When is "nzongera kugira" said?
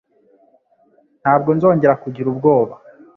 1.57-2.27